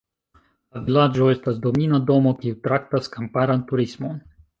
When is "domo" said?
2.07-2.31